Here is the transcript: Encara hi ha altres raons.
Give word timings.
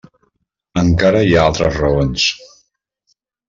Encara 0.83 1.21
hi 1.27 1.37
ha 1.37 1.45
altres 1.51 1.79
raons. 1.85 2.27